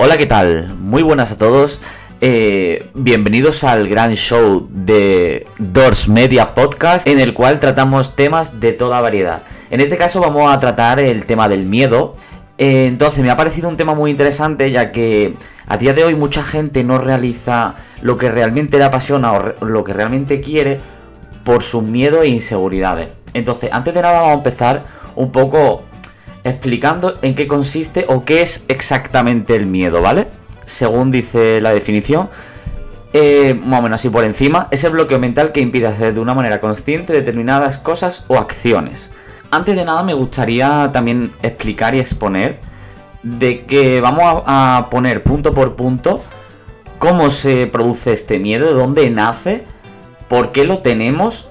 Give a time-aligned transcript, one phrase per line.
[0.00, 0.76] Hola, ¿qué tal?
[0.78, 1.80] Muy buenas a todos.
[2.20, 8.72] Eh, bienvenidos al gran show de Doors Media Podcast, en el cual tratamos temas de
[8.72, 9.42] toda variedad.
[9.70, 12.14] En este caso vamos a tratar el tema del miedo.
[12.58, 15.34] Eh, entonces me ha parecido un tema muy interesante ya que
[15.66, 19.82] a día de hoy mucha gente no realiza lo que realmente le apasiona o lo
[19.82, 20.78] que realmente quiere
[21.42, 23.08] por sus miedos e inseguridades.
[23.34, 24.84] Entonces, antes de nada vamos a empezar
[25.16, 25.82] un poco
[26.48, 30.28] explicando en qué consiste o qué es exactamente el miedo, ¿vale?
[30.64, 32.28] Según dice la definición,
[33.12, 36.20] eh, más o menos así por encima, es el bloqueo mental que impide hacer de
[36.20, 39.10] una manera consciente determinadas cosas o acciones.
[39.50, 42.58] Antes de nada me gustaría también explicar y exponer
[43.22, 46.22] de que vamos a, poner punto por punto
[46.98, 49.64] cómo se produce este miedo, de dónde nace,
[50.28, 51.48] por qué lo tenemos.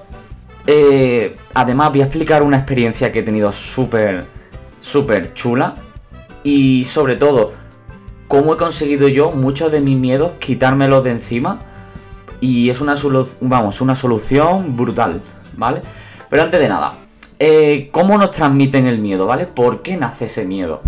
[0.66, 4.26] Eh, además voy a explicar una experiencia que he tenido súper,
[4.88, 5.76] súper chula.
[6.42, 7.52] Y sobre todo,
[8.26, 11.60] cómo he conseguido yo muchos de mis miedos quitármelos de encima.
[12.40, 12.94] Y es una,
[13.40, 15.20] vamos, una solución brutal,
[15.56, 15.82] ¿vale?
[16.30, 16.94] Pero antes de nada,
[17.38, 19.46] eh, ¿cómo nos transmiten el miedo, ¿vale?
[19.46, 20.80] ¿Por qué nace ese miedo?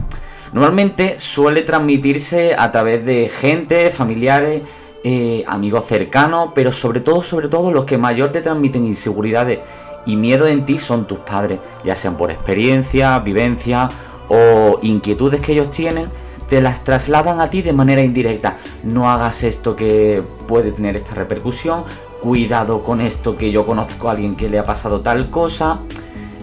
[0.52, 4.62] Normalmente suele transmitirse a través de gente, familiares,
[5.02, 9.60] eh, amigos cercanos, pero sobre todo, sobre todo, los que mayor te transmiten inseguridades
[10.06, 13.88] y miedo en ti son tus padres, ya sean por experiencia, vivencia
[14.28, 16.08] o inquietudes que ellos tienen,
[16.48, 18.56] te las trasladan a ti de manera indirecta.
[18.82, 21.84] No hagas esto que puede tener esta repercusión,
[22.20, 25.80] cuidado con esto que yo conozco a alguien que le ha pasado tal cosa.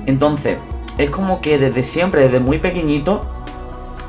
[0.06, 0.58] Entonces,
[0.98, 3.26] es como que desde siempre, desde muy pequeñito,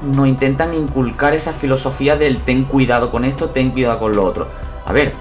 [0.03, 4.47] nos intentan inculcar esa filosofía del ten cuidado con esto, ten cuidado con lo otro.
[4.87, 5.15] A ver,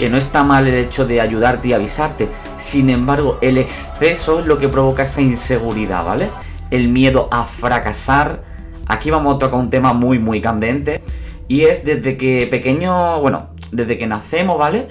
[0.00, 2.30] que no está mal el hecho de ayudarte y avisarte.
[2.56, 6.30] Sin embargo, el exceso es lo que provoca esa inseguridad, ¿vale?
[6.70, 8.42] El miedo a fracasar.
[8.86, 11.02] Aquí vamos a tocar un tema muy, muy candente.
[11.48, 14.88] Y es desde que pequeño, bueno, desde que nacemos, ¿vale?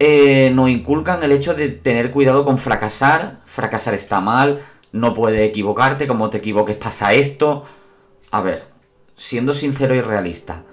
[0.00, 3.42] Eh, nos inculcan el hecho de tener cuidado con fracasar.
[3.44, 4.58] Fracasar está mal,
[4.90, 7.64] no puedes equivocarte, como te equivoques pasa esto.
[8.32, 8.64] A ver,
[9.14, 10.64] siendo sincero y realista,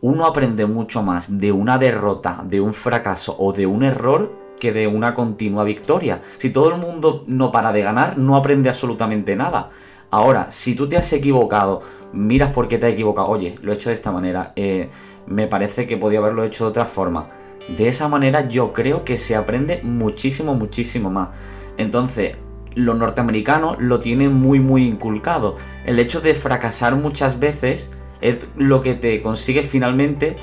[0.00, 4.72] uno aprende mucho más de una derrota, de un fracaso o de un error que
[4.72, 6.22] de una continua victoria.
[6.38, 9.70] Si todo el mundo no para de ganar, no aprende absolutamente nada.
[10.10, 13.74] Ahora, si tú te has equivocado, miras por qué te has equivocado, oye, lo he
[13.74, 14.88] hecho de esta manera, eh,
[15.26, 17.28] me parece que podía haberlo hecho de otra forma.
[17.76, 21.30] De esa manera yo creo que se aprende muchísimo, muchísimo más.
[21.76, 22.36] Entonces,
[22.74, 25.56] los norteamericanos lo tienen muy muy inculcado.
[25.84, 27.90] El hecho de fracasar muchas veces
[28.20, 30.36] es lo que te consigue finalmente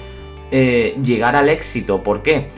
[0.51, 2.03] eh, llegar al éxito.
[2.03, 2.49] ¿Por qué?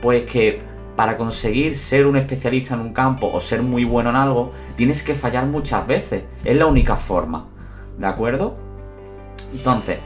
[0.00, 0.60] Pues que
[0.96, 5.02] para conseguir ser un especialista en un campo o ser muy bueno en algo, tienes
[5.02, 6.22] que fallar muchas veces.
[6.44, 7.48] Es la única forma.
[7.98, 8.56] ¿De acuerdo?
[9.52, 9.98] Entonces,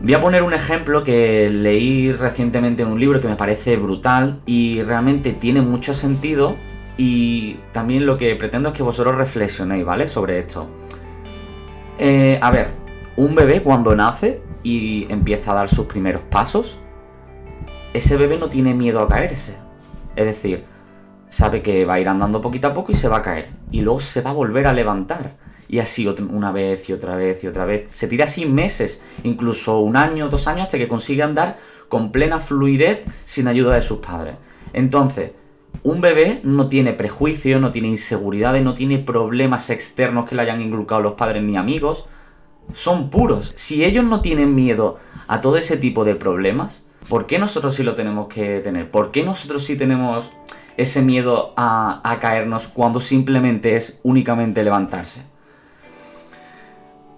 [0.00, 4.40] voy a poner un ejemplo que leí recientemente en un libro que me parece brutal
[4.46, 6.56] y realmente tiene mucho sentido
[6.96, 10.08] y también lo que pretendo es que vosotros reflexionéis, ¿vale?
[10.08, 10.68] Sobre esto.
[11.98, 12.83] Eh, a ver,
[13.16, 16.78] un bebé cuando nace y empieza a dar sus primeros pasos,
[17.92, 19.56] ese bebé no tiene miedo a caerse.
[20.16, 20.64] Es decir,
[21.28, 23.48] sabe que va a ir andando poquito a poco y se va a caer.
[23.70, 25.36] Y luego se va a volver a levantar.
[25.68, 27.88] Y así una vez y otra vez y otra vez.
[27.92, 31.56] Se tira así meses, incluso un año, dos años, hasta que consigue andar
[31.88, 34.34] con plena fluidez sin ayuda de sus padres.
[34.72, 35.32] Entonces,
[35.82, 40.60] un bebé no tiene prejuicios, no tiene inseguridades, no tiene problemas externos que le hayan
[40.60, 42.06] inculcado los padres ni amigos.
[42.72, 43.52] Son puros.
[43.56, 44.98] Si ellos no tienen miedo
[45.28, 48.90] a todo ese tipo de problemas, ¿por qué nosotros sí lo tenemos que tener?
[48.90, 50.30] ¿Por qué nosotros sí tenemos
[50.76, 55.22] ese miedo a, caernos cuando simplemente es únicamente levantarse?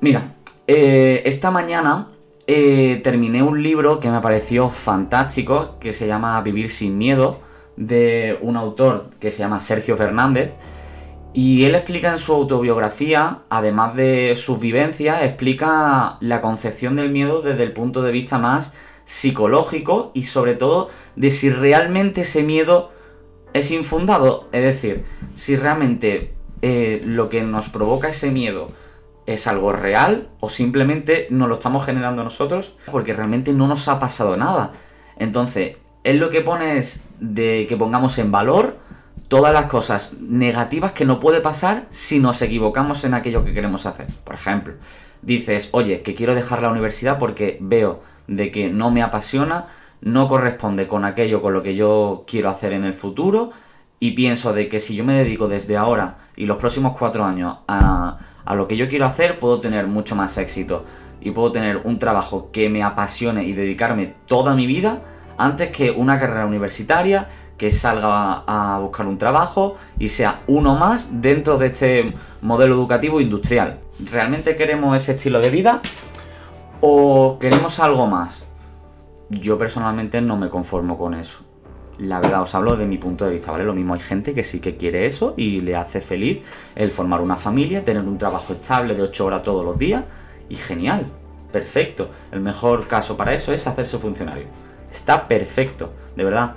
[0.00, 0.34] Mira,
[0.66, 2.08] eh, esta mañana
[2.46, 7.40] eh, terminé un libro que me pareció fantástico, que se llama Vivir sin Miedo
[7.76, 10.52] de un autor que se llama Sergio Fernández.
[11.32, 17.42] Y él explica en su autobiografía, además de sus vivencias, explica la concepción del miedo
[17.42, 18.72] desde el punto de vista más
[19.04, 22.90] psicológico y sobre todo de si realmente ese miedo
[23.52, 24.48] es infundado.
[24.52, 28.68] Es decir, si realmente eh, lo que nos provoca ese miedo
[29.26, 33.98] es algo real o simplemente nos lo estamos generando nosotros porque realmente no nos ha
[33.98, 34.72] pasado nada.
[35.18, 38.78] Entonces, es lo que pones de que pongamos en valor
[39.28, 43.86] todas las cosas negativas que no puede pasar si nos equivocamos en aquello que queremos
[43.86, 44.06] hacer.
[44.24, 44.74] Por ejemplo,
[45.22, 49.66] dices, oye, que quiero dejar la universidad porque veo de que no me apasiona,
[50.00, 53.50] no corresponde con aquello con lo que yo quiero hacer en el futuro
[53.98, 57.58] y pienso de que si yo me dedico desde ahora y los próximos cuatro años
[57.66, 60.84] a, a lo que yo quiero hacer, puedo tener mucho más éxito.
[61.20, 65.02] y puedo tener un trabajo que me apasione y dedicarme toda mi vida
[65.38, 71.22] antes que una carrera universitaria que salga a buscar un trabajo y sea uno más
[71.22, 73.80] dentro de este modelo educativo industrial.
[74.10, 75.80] ¿Realmente queremos ese estilo de vida
[76.80, 78.46] o queremos algo más?
[79.30, 81.40] Yo personalmente no me conformo con eso.
[81.98, 83.64] La verdad, os hablo de mi punto de vista, ¿vale?
[83.64, 86.42] Lo mismo hay gente que sí que quiere eso y le hace feliz
[86.74, 90.04] el formar una familia, tener un trabajo estable de 8 horas todos los días
[90.50, 91.06] y genial,
[91.50, 92.10] perfecto.
[92.30, 94.44] El mejor caso para eso es hacerse funcionario.
[94.92, 96.54] Está perfecto, de verdad.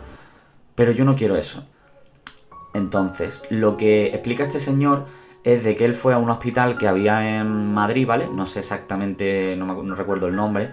[0.79, 1.65] Pero yo no quiero eso.
[2.73, 5.07] Entonces, lo que explica este señor
[5.43, 8.29] es de que él fue a un hospital que había en Madrid, ¿vale?
[8.33, 10.69] No sé exactamente, no, recuerdo el nombre.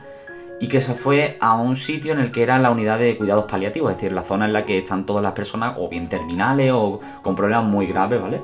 [0.61, 3.47] Y que se fue a un sitio en el que era la unidad de cuidados
[3.47, 6.70] paliativos, es decir, la zona en la que están todas las personas o bien terminales
[6.73, 8.41] o con problemas muy graves, ¿vale?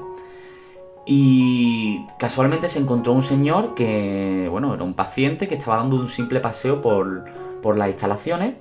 [1.07, 6.09] Y casualmente se encontró un señor que, bueno, era un paciente que estaba dando un
[6.09, 7.25] simple paseo por,
[7.63, 8.55] por las instalaciones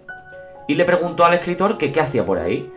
[0.67, 2.71] y le preguntó al escritor que qué hacía por ahí.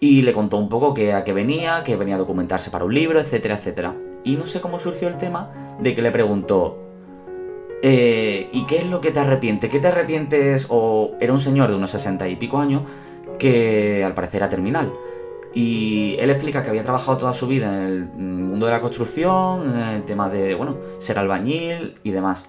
[0.00, 2.94] Y le contó un poco que a qué venía, que venía a documentarse para un
[2.94, 3.94] libro, etcétera, etcétera.
[4.24, 6.78] Y no sé cómo surgió el tema de que le preguntó,
[7.82, 9.68] eh, ¿y qué es lo que te arrepiente?
[9.68, 10.66] ¿Qué te arrepientes?
[10.68, 12.82] O era un señor de unos sesenta y pico años
[13.38, 14.92] que al parecer era terminal.
[15.54, 19.74] Y él explica que había trabajado toda su vida en el mundo de la construcción,
[19.74, 22.46] en el tema de, bueno, ser albañil y demás.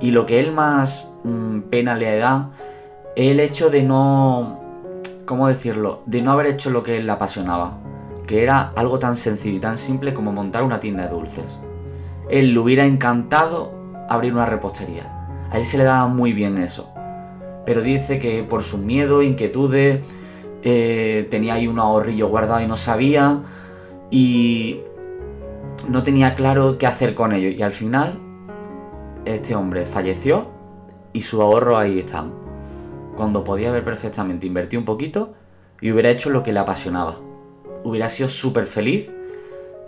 [0.00, 2.50] Y lo que él más mm, pena le da
[3.14, 4.61] es el hecho de no
[5.32, 6.02] ¿cómo decirlo?
[6.04, 7.78] De no haber hecho lo que él le apasionaba,
[8.26, 11.58] que era algo tan sencillo y tan simple como montar una tienda de dulces.
[12.28, 13.72] Él le hubiera encantado
[14.10, 15.10] abrir una repostería.
[15.50, 16.92] A él se le daba muy bien eso.
[17.64, 20.04] Pero dice que por su miedo, inquietudes,
[20.62, 23.40] eh, tenía ahí un ahorrillo guardado y no sabía.
[24.10, 24.80] Y
[25.88, 27.48] no tenía claro qué hacer con ello.
[27.48, 28.18] Y al final,
[29.24, 30.48] este hombre falleció
[31.14, 32.41] y su ahorro ahí están
[33.16, 35.34] cuando podía haber perfectamente invertido un poquito
[35.80, 37.18] y hubiera hecho lo que le apasionaba.
[37.84, 39.10] Hubiera sido súper feliz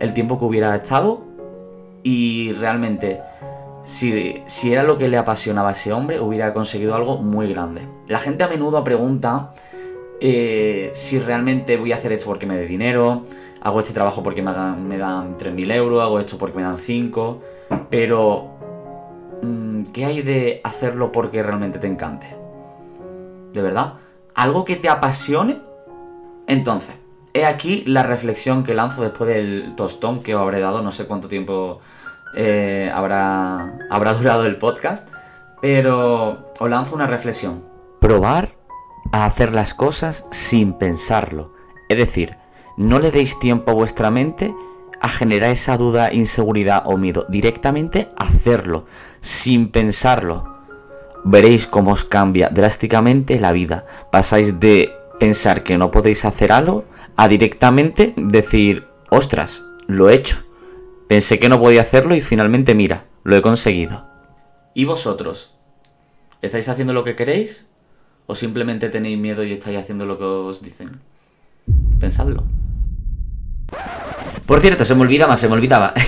[0.01, 1.23] el tiempo que hubiera estado
[2.03, 3.21] y realmente
[3.83, 7.83] si, si, era lo que le apasionaba a ese hombre hubiera conseguido algo muy grande.
[8.09, 9.55] La gente a menudo pregunta
[10.21, 13.25] eh, si realmente voy a hacer esto porque me dé dinero,
[13.61, 17.41] hago este trabajo porque me, me dan 3.000 euros, hago esto porque me dan 5,
[17.91, 18.51] pero
[19.43, 22.44] mm, ¿qué hay de hacerlo porque realmente te encante?
[23.55, 23.95] De verdad,
[24.35, 25.61] algo que te apasione.
[26.47, 26.97] Entonces,
[27.33, 31.07] he aquí la reflexión que lanzo después del tostón que os habré dado, no sé
[31.07, 31.81] cuánto tiempo
[32.37, 35.09] eh, habrá, habrá durado el podcast,
[35.63, 37.65] pero os lanzo una reflexión.
[38.01, 38.51] Probar
[39.13, 41.55] a hacer las cosas sin pensarlo.
[41.89, 42.37] Es decir,
[42.77, 44.55] no le deis tiempo a vuestra mente
[45.01, 47.25] a generar esa duda, inseguridad o miedo.
[47.29, 48.87] Directamente hacerlo,
[49.21, 50.54] sin pensarlo
[51.25, 53.87] veréis cómo os cambia drásticamente la vida.
[54.13, 56.85] Pasáis de pensar que no podéis hacer algo
[57.17, 60.39] a directamente decir, ostras, lo he hecho.
[61.09, 64.07] Pensé que no podía hacerlo y finalmente mira, lo he conseguido.
[64.75, 65.55] ¿Y vosotros?
[66.43, 67.69] ¿Estáis haciendo lo que queréis?
[68.27, 70.91] ¿O simplemente tenéis miedo y estáis haciendo lo que os dicen?
[72.01, 72.45] Pensadlo.
[74.47, 75.95] Por cierto, se me olvidaba, se me olvidaba.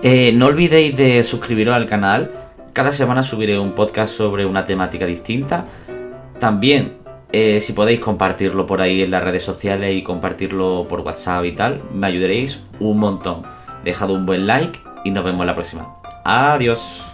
[0.00, 2.47] Eh, no olvidéis de suscribiros al canal
[2.78, 5.66] cada semana subiré un podcast sobre una temática distinta.
[6.38, 6.98] También,
[7.32, 11.56] eh, si podéis compartirlo por ahí en las redes sociales y compartirlo por WhatsApp y
[11.56, 13.42] tal, me ayudaréis un montón.
[13.82, 15.92] Dejad un buen like y nos vemos la próxima.
[16.24, 17.04] Adiós.